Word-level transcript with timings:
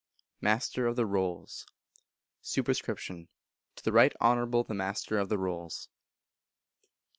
Master 0.41 0.87
of 0.87 0.95
the 0.95 1.05
Rolls. 1.05 1.63
Sup. 2.41 2.65
To 2.65 3.27
the 3.83 3.91
Right 3.91 4.11
Honourable 4.19 4.63
the 4.63 4.73
Master 4.73 5.19
of 5.19 5.29
the 5.29 5.37
Rolls. 5.37 5.89